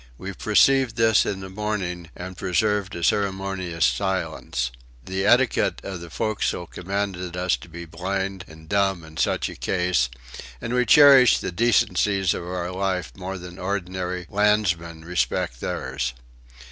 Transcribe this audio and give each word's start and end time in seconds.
We 0.17 0.33
perceived 0.33 0.95
this 0.95 1.27
in 1.27 1.41
the 1.41 1.49
morning, 1.51 2.09
and 2.17 2.35
preserved 2.35 2.95
a 2.95 3.03
ceremonious 3.03 3.85
silence: 3.85 4.71
the 5.05 5.27
etiquette 5.27 5.79
of 5.83 6.01
the 6.01 6.09
forecastle 6.09 6.65
commanded 6.65 7.37
us 7.37 7.55
to 7.57 7.69
be 7.69 7.85
blind 7.85 8.43
and 8.47 8.67
dumb 8.67 9.03
in 9.03 9.17
such 9.17 9.47
a 9.47 9.55
case, 9.55 10.09
and 10.59 10.73
we 10.73 10.87
cherished 10.87 11.41
the 11.41 11.51
decencies 11.51 12.33
of 12.33 12.43
our 12.43 12.71
life 12.71 13.11
more 13.15 13.37
than 13.37 13.59
ordinary 13.59 14.25
landsmen 14.27 15.05
respect 15.05 15.59
theirs. 15.61 16.13